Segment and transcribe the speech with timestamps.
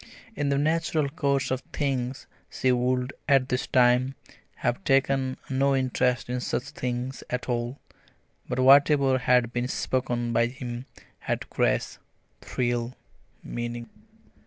[0.35, 4.15] In the natural course of things she would, at this time,
[4.55, 7.77] have taken no interest in such things at all,
[8.49, 10.87] but whatever had been spoken by him
[11.19, 11.99] had grace,
[12.41, 12.95] thrill,
[13.43, 13.91] meaning.